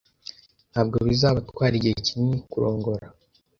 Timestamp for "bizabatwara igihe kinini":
1.07-2.37